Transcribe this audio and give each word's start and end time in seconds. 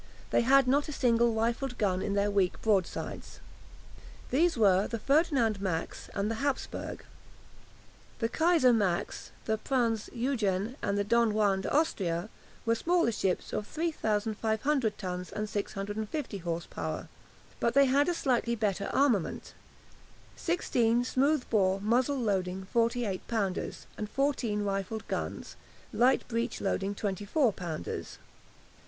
They 0.31 0.41
had 0.41 0.67
not 0.67 0.89
a 0.89 0.93
single 0.93 1.31
rifled 1.31 1.77
gun 1.77 2.01
in 2.01 2.13
their 2.15 2.31
weak 2.31 2.59
broadsides. 2.63 3.39
These 4.31 4.57
were 4.57 4.87
the 4.87 4.97
"Ferdinand 4.97 5.61
Max" 5.61 6.09
and 6.15 6.31
the 6.31 6.41
"Hapsburg." 6.41 7.01
The 8.17 8.27
"Kaiser 8.27 8.73
Max," 8.73 9.29
the 9.45 9.59
"Prinz 9.59 10.09
Eugen," 10.11 10.75
and 10.81 11.07
"Don 11.07 11.35
Juan 11.35 11.61
de 11.61 11.69
Austria" 11.71 12.29
were 12.65 12.73
smaller 12.73 13.11
ships 13.11 13.53
of 13.53 13.67
3500 13.67 14.97
tons 14.97 15.31
and 15.31 15.47
650 15.47 16.37
horse 16.39 16.65
power, 16.65 17.07
but 17.59 17.75
they 17.75 17.85
had 17.85 18.09
a 18.09 18.15
slightly 18.15 18.55
better 18.55 18.89
armament, 18.91 19.53
sixteen 20.35 21.03
smooth 21.03 21.47
bore 21.51 21.79
muzzle 21.79 22.17
loading 22.19 22.63
48 22.73 23.27
pounders, 23.27 23.85
and 23.99 24.09
fourteen 24.09 24.63
rifled 24.63 25.07
guns, 25.07 25.55
light 25.93 26.27
breech 26.27 26.59
loading 26.59 26.95
24 26.95 27.53
pounders. 27.53 28.17